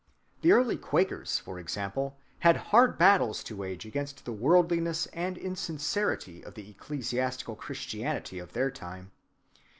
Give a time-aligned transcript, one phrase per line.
[0.41, 6.43] The early Quakers, for example, had hard battles to wage against the worldliness and insincerity
[6.43, 9.11] of the ecclesiastical Christianity of their time.